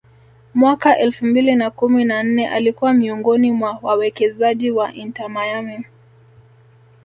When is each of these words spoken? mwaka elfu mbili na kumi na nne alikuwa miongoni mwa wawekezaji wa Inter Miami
mwaka 0.53 0.97
elfu 0.99 1.25
mbili 1.25 1.55
na 1.55 1.71
kumi 1.71 2.05
na 2.05 2.23
nne 2.23 2.49
alikuwa 2.49 2.93
miongoni 2.93 3.51
mwa 3.51 3.79
wawekezaji 3.81 4.71
wa 4.71 4.93
Inter 4.93 5.29
Miami 5.29 5.83